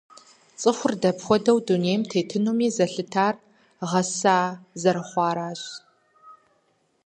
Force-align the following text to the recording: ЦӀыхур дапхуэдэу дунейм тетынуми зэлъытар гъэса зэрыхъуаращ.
ЦӀыхур 0.61 0.93
дапхуэдэу 1.01 1.57
дунейм 1.67 2.01
тетынуми 2.11 2.67
зэлъытар 2.75 3.35
гъэса 3.91 4.37
зэрыхъуаращ. 4.81 5.61